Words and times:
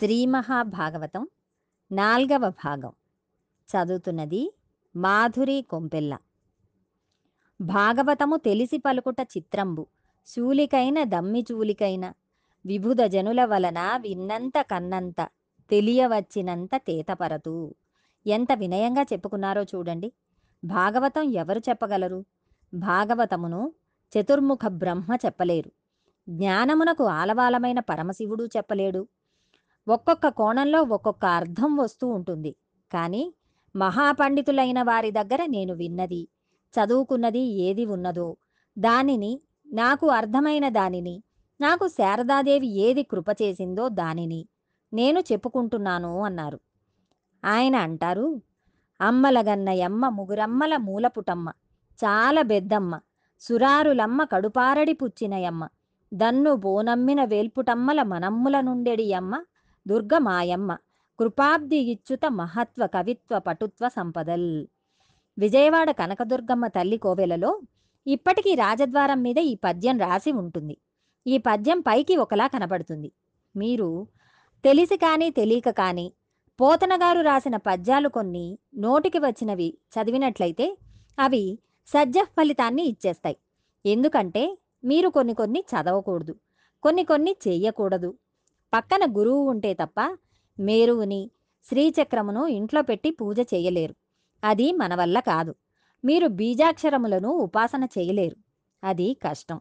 శ్రీ 0.00 0.26
మహాభాగవతం 0.26 1.28
నాల్గవ 1.92 2.50
భాగం. 2.50 2.92
చదువుతున్నది 3.70 4.54
మాధురి 4.96 5.62
కొంపెల్ల. 5.62 6.18
భాగవతము 7.60 8.36
తెలిసి 8.36 8.78
పలుకుట 8.78 9.16
చిత్రంబు. 9.20 9.86
శూలికైన 10.26 11.04
దమ్మి 11.04 11.44
చూలికైన 11.52 12.12
విభుద 12.66 12.96
జనుల 12.96 13.44
వలన 13.44 13.96
విన్నంత 13.96 14.52
కన్నంత 14.60 15.28
తెలియవచ్చినంత 15.70 16.70
తేతపరతు. 16.76 17.74
ఎంత 18.26 18.52
వినయంగా 18.52 19.02
చెప్పుకున్నారో 19.02 19.62
చూడండి. 19.62 20.12
భాగవతం 20.64 21.22
ఎవరు 21.22 21.58
చెప్పగలరు? 21.58 22.24
భాగవతమును 22.74 23.74
చతుర్ముఖ 24.12 24.58
బ్రహ్మ 24.68 25.16
చెప్పలేరు. 25.26 25.72
జ్ఞానమునకు 26.28 27.04
ఆలవాలమైన 27.04 27.80
పరమశివుడు 27.80 28.44
చెప్పలేడు. 28.44 29.08
ఒక్కొక్క 29.94 30.28
కోణంలో 30.28 30.80
ఒక్కొక్క 30.94 31.24
అర్థం 31.38 31.70
వస్తూ 31.76 32.06
ఉంటుంది. 32.08 32.52
కానీ 32.90 33.22
మహాపండితులైన 33.74 34.80
వారి 34.82 35.10
దగ్గర 35.10 35.40
నేను 35.46 35.72
విన్నది 35.74 36.22
చదువుకున్నది 36.74 37.42
ఏది 37.66 37.84
ఉన్నదో 37.86 38.28
దానిని 38.76 39.32
నాకు 39.72 40.06
అర్థమైన 40.10 40.66
దానిని 40.68 41.16
నాకు 41.60 41.84
శారదాదేవి 41.88 42.68
ఏది 42.86 43.02
కృప 43.02 43.30
చేసిందో 43.42 43.84
దానిని 44.00 44.40
నేను 44.92 45.20
చెప్పుకుంటున్నాను 45.20 46.12
అన్నారు. 46.24 46.58
ఆయన 47.42 47.76
అంటారు 47.86 48.26
అమ్మలగన్నయమ్మ 49.00 50.08
ముగురమ్మల 50.08 50.74
మూలపుటమ్మ 50.86 51.48
చాలా 51.98 52.42
బెద్దమ్మ 52.42 52.94
సురారులమ్మ 53.42 54.20
కడుపారడి 54.24 54.94
పుచ్చినయమ్మ 54.94 55.64
దన్ను 56.12 56.52
బోనమ్మిన 56.56 57.20
వేల్పుటమ్మల 57.24 58.00
మనమ్ముల 58.12 58.56
నుండెడియమ్మ 58.60 59.34
దుర్గమాయమ్మ. 59.86 60.76
కృపాబ్ది 61.20 61.76
ఇచ్చుత 61.76 62.24
మహత్వ 62.30 62.86
కవిత్వ 62.86 63.38
పటుత్వ 63.38 63.88
సంపదల్. 63.88 64.66
విజయవాడ 65.38 65.90
కనకదుర్గమ్మ 65.90 66.66
తల్లి 66.66 66.98
కోవెలలో 66.98 67.60
ఇప్పటికీ 68.06 68.54
రాజద్వారం 68.54 69.22
మీద 69.22 69.38
ఈ 69.38 69.54
పద్యం 69.54 69.98
రాసి 69.98 70.32
ఉంటుంది. 70.32 70.76
ఈ 71.26 71.38
పద్యం 71.38 71.80
పైకి 71.80 72.16
ఒకలా 72.16 72.46
కనబడుతుంది. 72.46 73.12
మీరు 73.56 74.06
తెలిసి 74.64 74.96
కానీ 74.96 75.30
తెలియక 75.30 75.70
కానీ 75.70 76.12
పోతనగారు 76.60 77.20
రాసిన 77.20 77.56
పద్యాలు 77.56 78.08
కొన్ని 78.08 78.58
నోటికి 78.74 79.18
వచ్చినవి 79.18 79.78
చదివినట్లయితే 79.94 80.76
అవి 81.18 81.58
సజ్జ 81.86 82.18
ఫలితాన్ని 82.18 82.82
ఇచ్చేస్తాయి. 82.82 83.36
ఎందుకంటే 83.86 84.58
మీరు 84.84 85.08
కొన్ని 85.08 85.34
కొన్ని 85.34 85.64
చదవకూడదు. 85.72 86.34
కొన్ని 86.82 87.04
కొన్ని 87.04 87.36
చేయకూడదు 87.48 88.10
పక్కన 88.74 89.18
గురువు 89.18 89.50
ఉంటే 89.50 89.74
తప్ప 89.74 90.18
మేరువుని 90.60 91.30
శ్రీచక్రమును 91.68 92.46
ఇంట్లో 92.46 92.82
పెట్టి 92.82 93.10
పూజ 93.10 93.40
చేయలేరు. 93.40 93.94
అది 94.44 94.72
మన 94.72 94.94
వల్ల 94.94 95.20
కాదు. 95.20 95.54
మీరు 96.04 96.26
బీజాక్షరములను 96.26 97.28
ఉపాసన 97.28 97.84
చేయలేరు. 97.98 98.36
అది 98.84 99.14
కష్టం. 99.14 99.56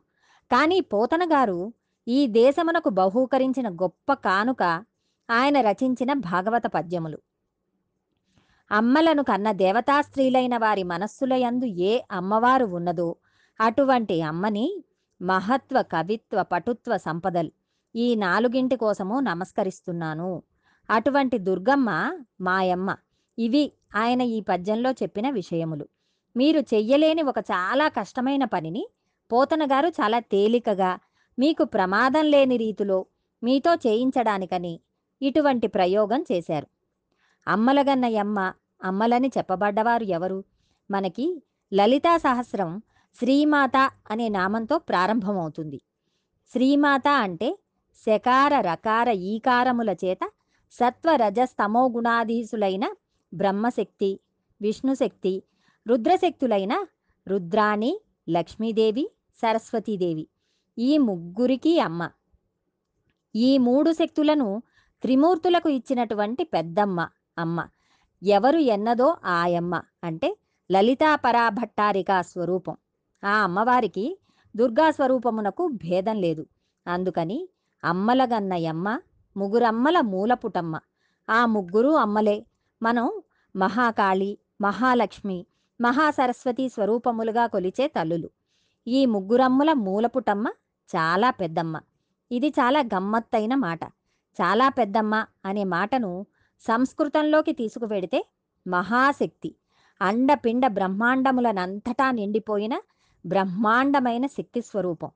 కానీ 0.52 0.82
పోతన 0.82 1.26
గారు 1.26 1.74
ఈ 2.08 2.28
దేశమునకు 2.28 2.90
బహూకరించిన 2.90 3.70
గొప్ప 3.70 4.14
కానుక 4.14 4.86
ఆయన 5.30 5.62
రచించిన 5.62 6.14
భాగవత 6.14 6.64
పద్యములు. 6.68 7.18
అమ్మలను 8.72 9.24
కన్న 9.24 9.52
దేవతా 9.52 10.02
స్త్రీలైన 10.02 10.58
వారి 10.58 10.84
మనస్సులయందు 10.84 11.66
ఏ 11.66 12.02
అమ్మవారు 12.12 12.66
ఉన్నదో 12.66 13.16
అటువంటి 13.62 14.22
అమ్మని 14.22 14.84
మహత్వ 15.22 15.82
కవిత్వ 15.82 16.44
పటుత్వ 16.44 16.98
సంపదలు 16.98 17.52
ఈ 17.96 18.16
నాలుగింటి 18.16 18.76
కోసము 18.76 19.20
నమస్కరిస్తున్నాను. 19.20 20.44
అటువంటి 20.90 21.38
దుర్గమ్మ 21.38 22.20
మాయమ్మ. 22.42 22.96
ఇవి 23.40 23.74
ఆయన 23.96 24.22
ఈ 24.22 24.42
పద్యంలో 24.42 24.92
చెప్పిన 24.92 25.30
విషయములు. 25.30 25.88
మీరు 26.38 26.60
చెయ్యలేని 26.60 27.22
ఒక 27.22 27.38
చాలా 27.38 27.88
కష్టమైన 27.88 28.46
పనిని 28.46 28.90
పోతన 29.32 29.66
గారు 29.66 29.88
చాలా 29.88 30.20
తేలికగా 30.20 31.00
మీకు 31.40 31.64
ప్రమాదం 31.64 32.26
లేని 32.26 32.58
రీతిలో 32.58 33.06
మీతో 33.44 33.76
చేయించడానికని 33.76 34.80
ఇటువంటి 35.22 35.68
ప్రయోగం 35.68 36.26
చేశారు. 36.32 36.68
అమ్మలగన్నయమ్మ 37.48 38.54
అమ్మలని 38.84 39.32
చెప్పబడ్డవారు 39.38 40.04
ఎవరు? 40.04 40.44
మనకి 40.92 41.44
లలితా 41.74 42.18
సహస్రం 42.18 42.82
శ్రీమాత 43.20 43.92
అనే 44.12 44.30
నామంతో 44.30 44.78
ప్రారంభమవుతుంది. 44.78 45.82
శ్రీమాత 46.54 47.08
అంటే 47.08 47.60
శకార 48.06 48.62
రకార 48.62 49.10
ఈకారముల 49.10 49.90
చేత 49.90 50.20
సత్వరజస్తమో 50.72 51.90
గుణాధీసులైన 51.90 52.96
బ్రహ్మశక్తి 53.34 54.20
విష్ణుశక్తి 54.62 55.44
రుద్రశక్తులైన 55.88 56.86
రుద్రాణి 57.28 58.02
లక్ష్మీదేవి 58.30 59.12
సరస్వతీదేవి. 59.38 60.28
ఈ 60.78 60.98
ముగ్గురికి 60.98 61.80
అమ్మ. 61.80 62.10
ఈ 63.36 63.58
మూడు 63.58 63.92
శక్తులను 63.92 64.64
త్రిమూర్తులకు 65.02 65.70
ఇచ్చినటువంటి 65.70 66.44
పెద్దమ్మ 66.44 67.10
అమ్మ. 67.38 67.68
ఎవరు 68.24 68.58
ఎన్నదో 68.58 69.18
ఆయమ్మ 69.26 69.82
అంటే 70.04 70.38
లలితాపరాభట్టారిక 70.72 72.22
స్వరూపం. 72.22 72.78
ఆ 73.24 73.44
అమ్మవారికి 73.44 74.20
దుర్గా 74.56 74.92
స్వరూపమునకు 74.92 75.68
భేదం 75.68 76.16
లేదు. 76.16 76.46
అందుకని 76.88 77.50
అమ్మలగన్నయమ్మ 77.84 79.00
ముగ్గురమ్మల 79.38 80.02
మూలపుటమ్మ. 80.02 80.80
ఆ 81.30 81.46
ముగ్గురు 81.46 81.90
అమ్మలే. 81.90 82.46
మనం 82.84 83.22
మహాకాళి 83.56 84.38
మహాలక్ష్మి 84.62 85.46
మహాసరస్వతి 85.82 86.70
స్వరూపములుగా 86.70 87.48
కొలిచే 87.48 87.88
తల్లులు. 87.88 88.30
ఈ 88.88 89.06
ముగ్గురమ్మల 89.06 89.74
మూలపుటమ్మ 89.74 90.48
చాలా 90.96 91.30
పెద్దమ్మ. 91.32 91.82
ఇది 92.32 92.50
చాలా 92.50 92.80
గమ్మత్తైన 92.80 93.56
మాట. 93.56 93.84
చాలా 94.40 94.70
పెద్దమ్మ 94.70 95.26
అనే 95.46 95.64
మాటను 95.64 96.26
సంస్కృతంలోకి 96.62 97.52
తీసుకువెడితే 97.52 98.26
మహాశక్తి. 98.68 99.56
అండపిండ 100.02 100.68
బ్రహ్మాండములనంతటా 100.68 102.12
నిండిపోయిన 102.12 102.82
బ్రహ్మాండమైన 103.26 104.26
శక్తి 104.26 104.62
స్వరూపం 104.62 105.12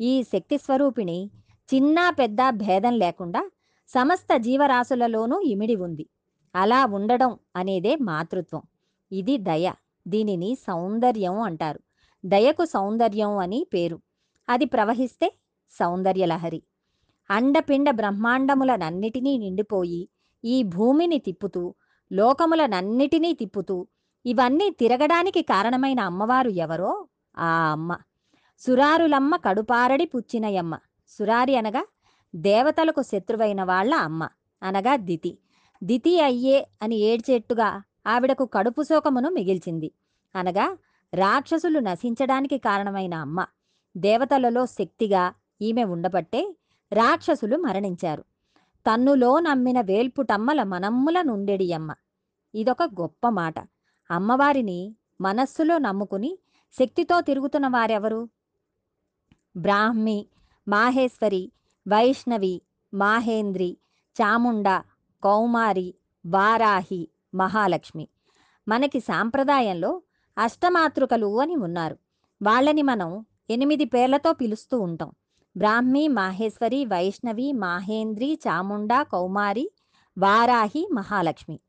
ఈ 0.00 0.22
శక్తి 0.22 0.58
స్వరూపిణి 0.58 1.30
చిన్న 1.68 2.10
పెద్ద 2.10 2.38
భేదం 2.50 2.92
లేకుండా 2.92 3.50
సమస్త 3.88 4.36
జీవరాశులలోనూ 4.36 5.40
ఇమిడి 5.40 5.76
ఉంది. 5.76 6.06
అలా 6.54 6.86
ఉండడం 6.86 7.38
అనేదే 7.56 7.96
మాతృత్వం. 7.96 8.62
ఇది 9.12 9.38
దయ. 9.38 9.72
దీనిని 10.08 10.54
సౌందర్యం 10.54 11.40
అంటారు. 11.40 11.80
దయకు 12.24 12.64
సౌందర్యం 12.64 13.38
అని 13.38 13.66
పేరు. 13.74 13.98
అది 14.48 14.64
ప్రవహిస్తే 14.64 15.28
సౌందర్యలహరి 15.70 16.62
అండపిండ 17.30 17.90
బ్రహ్మాండములనన్నిటినీ 17.90 19.38
నిండిపోయి 19.38 20.08
ఈ 20.44 20.62
భూమిని 20.62 21.18
తిప్పుతూ 21.18 21.74
లోకములనన్నిటినీ 22.12 23.32
తిప్పుతూ 23.32 23.86
ఇవన్నీ 24.26 24.70
తిరగడానికి 24.70 25.42
కారణమైన 25.42 26.00
అమ్మవారు 26.00 26.48
ఎవరో? 26.48 27.08
ఆ 27.38 27.72
అమ్మ. 27.72 27.98
సురారులమ్మ 28.60 29.36
కడుపారడి 29.36 30.04
పుచ్చినయమ్మ 30.04 30.74
సురారి 31.08 31.56
అనగా 31.56 31.86
దేవతలకు 32.36 33.02
శత్రువైన 33.02 33.62
వాళ్ళ 33.62 33.94
అమ్మ 33.94 34.28
అనగా 34.62 34.96
దితి. 34.96 35.38
దితి 35.84 36.20
అయ్యే 36.20 36.68
అని 36.82 36.96
ఏడ్చేట్టుగా 36.96 37.82
ఆవిడకు 38.06 38.44
కడుపు 38.44 38.82
శోకమును 38.82 39.30
మిగిల్చింది. 39.30 39.92
అనగా 40.36 40.78
రాక్షసులు 41.14 41.78
నశించడానికి 41.78 42.58
కారణమైన 42.58 43.14
అమ్మ 43.14 43.46
దేవతలలో 43.96 44.66
శక్తిగా 44.66 45.34
ఈమె 45.62 45.84
ఉండబట్టే 45.84 46.56
రాక్షసులు 46.92 47.56
మరణించారు. 47.56 48.24
తన్నులో 48.86 49.40
నమ్మిన 49.40 49.80
వేల్పుటమ్మల 49.80 50.62
మనమ్ముల 50.62 51.22
నుండెడి 51.22 51.72
అమ్మ. 51.72 51.94
ఇదొక 52.54 52.82
గొప్ప 52.82 53.28
మాట. 53.28 53.54
అమ్మవారిని 54.10 54.96
మనస్సులో 55.20 55.78
నమ్ముకుని 55.78 56.38
శక్తితో 56.78 57.20
తిరుగుతున్న 57.20 57.68
వారెవరు? 57.68 58.28
బ్రాహ్మి 59.56 60.26
మాహేశ్వరి 60.68 61.52
వైష్ణవి 61.88 62.62
మాహేంద్రి 62.94 63.78
చాముండ 64.22 64.68
కౌమారి 65.24 65.94
వారాహి 66.26 67.08
మహాలక్ష్మి. 67.34 68.08
మనకి 68.68 69.00
సాంప్రదాయంలో 69.00 70.02
అష్టమాతృకలు 70.38 71.40
అని 71.40 71.56
ఉన్నారు. 71.56 71.98
వాళ్ళని 72.42 72.82
మనం 72.82 73.26
ఎనిమిది 73.50 73.84
పేర్లతో 73.84 74.32
పిలుస్తూ 74.32 74.80
ఉంటాం. 74.80 75.12
బ్రాహ్మి 75.56 76.08
మాహేశ్వరి 76.08 76.84
వైష్ణవి 76.84 77.52
మాహేంద్రి 77.52 78.38
చాముండ 78.48 79.02
కౌమారి 79.12 79.70
వారాహి 80.18 80.88
మహాలక్ష్మి. 80.92 81.60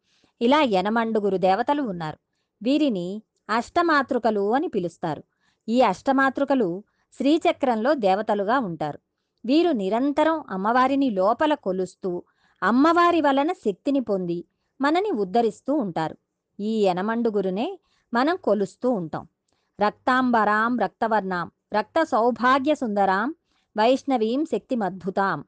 ఇలా 0.41 0.61
ఎనమండుగురు 0.61 1.37
దేవతలు 1.37 1.81
ఉన్నారు. 1.81 2.17
వీరిని 2.63 3.21
అష్టమాతృకలు 3.49 4.55
అని 4.55 4.67
పిలుస్తారు. 4.67 5.23
ఈ 5.69 5.81
అష్టమాతృకలు 5.81 6.83
శ్రీచక్రంలో 7.17 7.93
దేవతలుగా 7.93 8.59
ఉంటారు. 8.59 8.99
వీరు 9.45 9.71
నిరంతరం 9.71 10.43
అమ్మవారిని 10.49 11.09
లోపల 11.09 11.53
కొలుస్తూ 11.53 12.23
అమ్మవారి 12.63 13.21
వలన 13.21 13.51
శక్తిని 13.51 13.99
పొంది 13.99 14.45
మనని 14.81 15.11
ఉద్ధరిస్తూ 15.11 15.73
ఉంటారు. 15.73 16.17
ఈ 16.59 16.83
యనమండుగురునే 16.83 17.79
మనం 18.13 18.35
కొలుస్తూ 18.35 18.89
ఉంటాం. 18.89 19.27
రక్తాంబరాం 19.79 20.79
రక్తవర్ణాం 20.79 21.51
రక్త 21.73 22.03
సౌభాగ్య 22.03 22.75
సుందరాం 22.75 23.35
వైష్ణవీం 23.77 24.45
శక్తిమద్భుతాం 24.45 25.43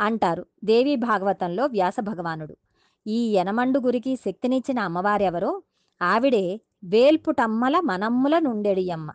అంటారు 0.00 0.46
దేవి 0.64 0.96
భాగవతంలో 0.96 1.66
వ్యాస 1.66 1.96
భగవానుడు. 2.00 2.56
ఈ 3.06 3.32
యనమండుగురికి 3.32 4.16
శక్తినిచ్చిన 4.16 4.78
అమ్మవారెవరో? 4.78 5.62
ఆవిడే 6.02 6.60
వేల్పుటమ్మల 6.84 7.80
మనమ్ముల 7.80 8.38
నుండెడియమ్మ 8.38 9.10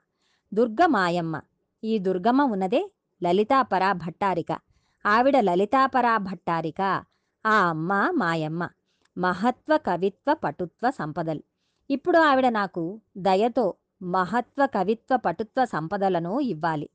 దుర్గ 0.53 0.85
మాయమ్మ 0.85 1.41
ఈ 1.85 1.97
దుర్గమ్మ 1.97 2.41
ఉన్నదే 2.41 2.91
లలితాపరా 3.23 3.93
భట్టారిక. 3.93 4.57
ఆవిడ 5.05 5.39
లలితాపరా 5.39 6.17
భట్టారిక. 6.17 7.03
ఆ 7.45 7.55
అమ్మ 7.69 8.09
మాయమ్మ. 8.11 8.69
మహత్వ 9.17 9.77
కవిత్వ 9.77 10.33
పటుత్వ 10.33 10.89
సంపదలు. 10.89 11.43
ఇప్పుడు 11.89 12.17
ఆవిడ 12.17 12.49
నాకు 12.49 13.01
దయతో 13.17 13.73
మహత్వ 14.01 14.65
కవిత్వ 14.65 15.17
పటుత్వ 15.17 15.65
సంపదలను 15.65 16.39
ఇవ్వాలి. 16.39 16.89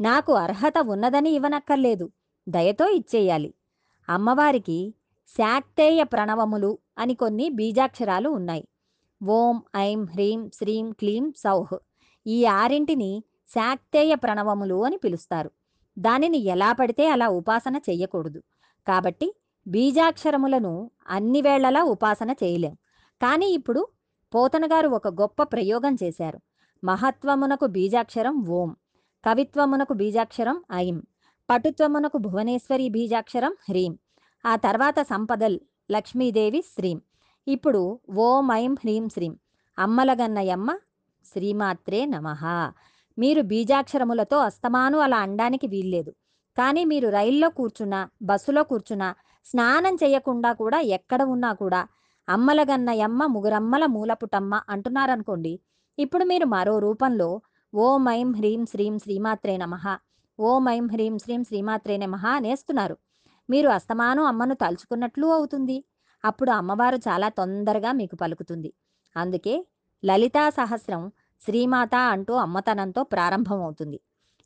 నాకు 0.00 0.32
అర్హత 0.32 0.78
ఉన్నదని 0.78 1.30
ఇవ్వనక్కర్లేదు. 1.30 2.10
దయతో 2.48 2.88
ఇచ్చేయాలి. 2.88 3.54
అమ్మవారికి 4.08 4.94
శాక్తేయ 5.28 6.02
ప్రణవములు 6.02 6.78
అని 6.98 7.14
కొన్ని 7.14 7.50
బీజాక్షరాలు 7.50 8.28
ఉన్నాయి. 8.28 8.68
ఓం 9.24 9.62
ఐం 9.76 10.04
హ్రీం 10.04 10.50
శ్రీం 10.54 10.92
క్లీం 10.92 11.32
సౌహ్. 11.36 11.78
ఈ 12.26 12.44
ఆరింటిని 12.44 13.24
శాక్తేయ 13.54 14.14
ప్రణవములు 14.14 14.78
అని 14.84 14.96
పిలుస్తారు. 14.96 15.50
దానిని 15.96 16.38
ఎలా 16.54 16.70
పడితే 16.72 17.04
అలా 17.08 17.28
ఉపాసన 17.28 17.76
చేయకూడదు. 17.88 18.40
కాబట్టి 18.86 19.28
బీజాక్షరములను 19.66 20.72
అన్ని 21.08 21.40
వేళలా 21.42 21.82
ఉపాసన 21.84 22.30
చేయలేం. 22.42 22.74
కానీ 23.20 23.46
ఇప్పుడు 23.50 23.88
పోతనగారు 24.34 24.88
ఒక 24.88 25.08
గొప్ప 25.08 25.42
ప్రయోగం 25.42 25.94
చేశారు. 26.02 26.38
మహత్వమునకు 26.82 27.66
బీజాక్షరం 27.66 28.36
ఓం 28.48 28.70
కవిత్వమునకు 29.24 29.94
బీజాక్షరం 29.94 30.56
ఐం 30.72 30.96
పటుత్వమునకు 31.50 32.18
భువనేశ్వరి 32.18 32.88
బీజాక్షరం 32.88 33.52
హ్రీం 33.68 33.92
ఆ 34.44 34.56
తర్వాత 34.56 34.98
సంపదల్ 35.02 35.56
లక్ష్మీదేవి 35.90 36.60
శ్రీం. 36.74 36.98
ఇప్పుడు 37.46 38.00
ఓం 38.26 38.46
ఐం 38.52 38.72
హ్రీం 38.74 39.08
శ్రీం 39.08 39.34
అమ్మలగన్నయమ్మ 39.78 40.70
శ్రీమాత్రే 41.32 42.00
నమః. 42.06 42.42
మీరు 43.18 43.42
బీజాక్షరములతో 43.42 44.38
అస్తమాను 44.38 44.98
అలా 44.98 45.16
అనడానికి 45.16 45.66
వీల్లేదు. 45.66 46.12
కానీ 46.58 46.84
మీరు 46.84 47.08
రైల్లో 47.08 47.48
కూర్చున్నా 47.48 48.08
బస్సులో 48.22 48.62
కూర్చున్నా 48.62 49.14
స్నానం 49.46 49.94
చేయకుండా 49.94 50.52
కూడా 50.52 50.80
ఎక్కడ 50.80 51.22
ఉన్నా 51.22 51.52
కూడా 51.52 51.80
అమ్మలగన్నయమ్మ 52.28 53.26
ముగురమ్మల 53.26 53.86
మూలపుటమ్మ 53.86 54.60
అంటున్నారనుకోండి 54.68 55.60
ఇప్పుడు 55.98 56.24
మీరు 56.24 56.46
మరో 56.46 56.78
రూపంలో 56.78 57.40
ఓం 57.74 58.08
ఐం 58.08 58.34
హ్రీం 58.34 58.66
శ్రీం 58.66 58.98
శ్రీమాత్రే 58.98 59.56
నమ 59.56 59.74
ఓం 60.38 60.68
ఐం 60.68 60.86
హ్రీం 60.88 61.18
శ్రీం 61.18 61.44
శ్రీమాత్రే 61.44 61.96
నమ 61.96 62.16
అనేస్తున్నారు. 62.26 62.96
మీరు 63.50 63.68
అస్తమానం 63.68 64.24
అమ్మను 64.24 64.54
తలుచుకున్నట్లు 64.54 65.26
అవుతుంది. 65.26 65.84
అప్పుడు 66.24 66.50
అమ్మవారు 66.50 66.96
చాలా 66.96 67.28
తొందరగా 67.28 67.92
మీకు 67.92 68.16
పలుకుతుంది. 68.16 68.72
అందుకే 69.16 69.66
లలితా 70.04 70.50
సహస్రం 70.50 71.12
శ్రీమాత 71.44 71.94
అంటూ 71.94 72.34
అమ్మతనంతో 72.34 73.02
ప్రారంభమవుతుంది. 73.02 74.00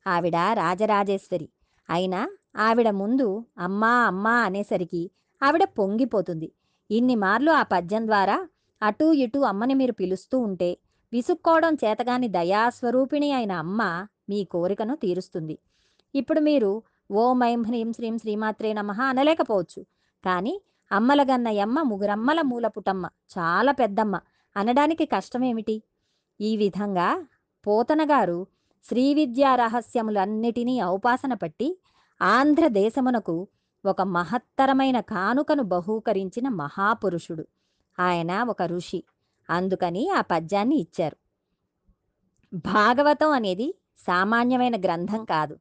ఆవిడ 0.06 0.36
రాజరాజేశ్వరి. 0.36 1.48
అయినా 1.90 2.20
ఆవిడ 2.56 2.90
ముందు 2.90 3.44
అమ్మా 3.58 3.92
అమ్మా 4.06 4.34
అనేసరికి 4.40 5.10
ఆవిడ 5.42 5.64
పొంగిపోతుంది. 5.64 6.52
ఇన్ని 6.90 7.14
మార్లు 7.14 7.50
ఆ 7.50 7.62
పద్యం 7.62 8.06
ద్వారా 8.06 8.48
అటూ 8.82 9.12
ఇటూ 9.12 9.40
అమ్మని 9.40 9.74
మీరు 9.74 9.92
పిలుస్తూ 9.92 10.38
ఉంటే 10.38 10.78
విసుక్కోవడం 11.12 11.74
చేతగాని 11.74 12.28
దయాస్వరూపిణి 12.28 13.32
అయిన 13.32 13.52
అమ్మ 13.52 14.06
మీ 14.28 14.44
కోరికను 14.44 14.96
తీరుస్తుంది. 14.96 15.58
ఇప్పుడు 16.14 16.40
మీరు 16.40 16.82
ఓం 17.10 17.44
ఐం 17.44 17.62
హ్రీం 17.64 17.92
శ్రీం 17.92 18.18
శ్రీమాత్రే 18.18 18.72
నమ 18.72 18.92
అనలేకపోవచ్చు. 18.92 19.80
కానీ 20.24 20.62
అమ్మలగన్నయమ్మ 20.92 21.82
ముగురమ్మల 21.82 22.40
మూలపుటమ్మ 22.42 23.06
చాలా 23.38 23.72
పెద్దమ్మ. 23.72 24.20
అనడానికి 24.56 25.04
కష్టమేమిటి? 25.06 25.82
ఈ 26.40 26.56
విధంగా 26.56 27.26
పోతనగారు 27.66 28.46
శ్రీ 28.88 29.14
విద్యా 29.14 29.54
రహస్యములన్నిటినీ 29.54 30.84
ఔపాసన 30.84 31.34
పట్టి 31.34 31.78
ఆంధ్రదేశమునకు 32.22 33.48
ఒక 33.84 34.02
మహత్తరమైన 34.02 35.00
కానుకను 35.00 35.62
బహూకరించిన 35.62 36.48
మహాపురుషుడు. 36.48 37.46
ఆయన 38.00 38.42
ఒక 38.42 38.62
ఋషి. 38.62 39.04
అందుకని 39.50 40.10
ఆ 40.10 40.20
పద్యాన్ని 40.20 40.76
ఇచ్చారు. 40.76 41.16
భాగవతం 42.54 43.30
అనేది 43.30 43.74
సామాన్యమైన 43.98 44.80
గ్రంథం 44.80 45.24
కాదు. 45.24 45.58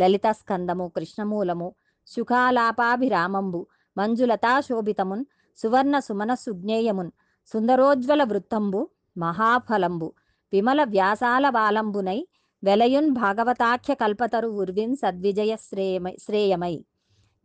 లలిత 0.00 0.30
స్కందము 0.30 0.92
కృష్ణమూలము 0.96 1.74
సుఖాలాపాభిరామంబు 2.06 3.66
మంజులతా 3.96 4.60
శోభితమున్ 4.60 5.24
సువర్ణ 5.56 5.98
సుమన 5.98 6.34
సుజ్ఞేయమున్ 6.34 7.10
సుందరోజ్వల 7.46 8.24
వృత్తంబు 8.24 8.88
మహాఫలంబు 9.18 10.12
విమల 10.52 10.84
వ్యాసాల 10.84 11.48
వాలంబునై 11.48 12.26
వెలయున్ 12.62 13.10
భాగవతాఖ్య 13.10 13.94
కల్పతరు 13.94 14.48
ఉర్విన్ 14.48 14.96
సద్విజయ 14.96 15.56
శ్రేయమై 15.56 16.16
శ్రేయమై. 16.20 16.84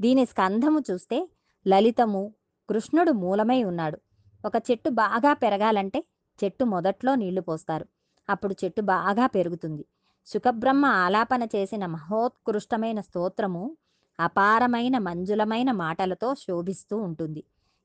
దీని 0.02 0.26
స్కంధము 0.26 0.80
చూస్తే 0.92 1.30
లలితము 1.68 2.34
కృష్ణుడు 2.70 3.12
మూలమై 3.12 3.64
ఉన్నాడు. 3.64 3.98
ఒక 4.46 4.56
చెట్టు 4.72 4.90
బాగా 4.90 5.34
పెరగాలంటే 5.34 6.00
చెట్టు 6.40 6.64
మొదట్లో 6.66 7.16
నీళ్ళు 7.16 7.42
పోస్తారు. 7.42 7.86
అప్పుడు 8.30 8.56
చెట్టు 8.64 8.82
బాగా 8.82 9.28
పెరుగుతుంది. 9.28 9.86
సుఖబ్రహ్మ 10.28 10.86
ఆలాపన 10.86 11.44
చేసిన 11.56 11.86
మహోత్కృష్టమైన 11.86 13.02
స్తోత్రము 13.02 13.78
అపారమైన 14.20 14.98
మంజులమైన 14.98 15.72
మాటలతో 15.72 16.36
శోభిస్తూ 16.36 16.98
ఉంటుంది. 16.98 17.44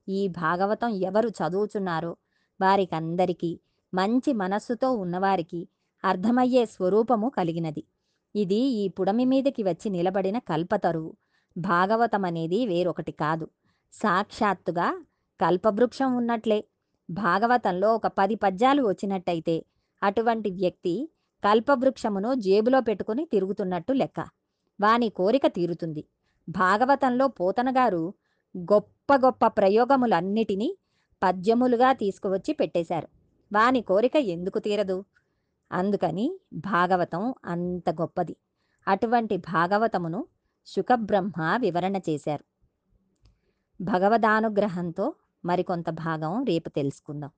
ఈ 0.09 0.29
భాగవతం 0.29 0.89
ఎవరు 0.89 1.29
చదువుచున్నారో 1.29 2.17
వారికందరికీ 2.61 3.61
మంచి 3.95 4.33
మనస్సుతో 4.33 4.93
ఉన్నవారికి 4.93 5.69
అర్థమయ్యే 6.05 6.67
స్వరూపము 6.67 7.29
కలిగినది. 7.29 7.85
ఇది 8.35 8.55
ఈ 8.55 8.89
పుడమి 8.89 9.25
మీదకి 9.25 9.63
వచ్చి 9.63 9.91
నిలబడిన 9.91 10.39
కల్పతరువు. 10.39 11.17
భాగవతం 11.59 12.25
అనేది 12.25 12.67
వేరొకటి 12.67 13.13
కాదు. 13.13 13.49
సాక్షాత్తుగా 13.93 15.05
కల్పవృక్షం 15.41 16.17
ఉన్నట్లే. 16.17 16.65
భాగవతంలో 17.11 17.95
ఒక 17.95 18.07
పది 18.07 18.35
పద్యాలు 18.35 18.83
వచ్చినట్టయితే 18.89 19.65
అటువంటి 20.03 20.51
వ్యక్తి 20.51 21.11
కల్పవృక్షమును 21.45 22.35
జేబులో 22.35 22.81
పెట్టుకుని 22.81 23.25
తిరుగుతున్నట్టు 23.25 23.93
లెక్క. 23.93 24.21
వాని 24.81 25.09
కోరిక 25.09 25.47
తీరుతుంది. 25.47 26.05
భాగవతంలో 26.49 27.29
పోతనగారు 27.29 28.15
గొప్ప 28.73 29.17
గొప్ప 29.17 29.47
ప్రయోగములన్నిటినీ 29.47 30.77
పద్యములుగా 31.23 31.93
తీసుకువచ్చి 31.93 32.53
పెట్టేశారు. 32.55 33.09
వాని 33.53 33.83
కోరిక 33.83 34.17
ఎందుకు 34.17 34.59
తీరదు? 34.59 35.05
అందుకని 35.73 36.41
భాగవతం 36.53 37.35
అంత 37.45 37.91
గొప్పది. 37.91 38.37
అటువంటి 38.89 39.37
భాగవతమును 39.37 40.27
శుకబ్రహ్మ 40.67 41.59
వివరణ 41.61 41.97
చేశారు. 41.97 42.45
భగవదానుగ్రహంతో 43.81 45.15
మరికొంత 45.45 45.91
భాగం 45.91 46.45
రేపు 46.45 46.69
తెలుసుకుందాం. 46.69 47.31